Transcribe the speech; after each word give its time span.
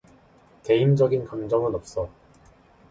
개인적인 0.63 1.25
감정은 1.27 1.75
없어. 1.75 2.09